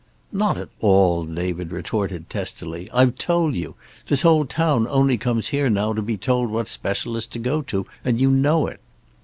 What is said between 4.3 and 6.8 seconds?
town only comes here now to be told what